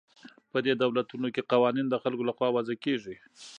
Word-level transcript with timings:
په 0.51 0.57
دې 0.65 0.73
دولتونو 0.83 1.27
کې 1.33 1.47
قوانین 1.51 1.87
د 1.89 1.95
خلکو 2.03 2.27
له 2.29 2.33
خوا 2.37 2.49
وضع 2.55 2.75
کیږي. 2.85 3.15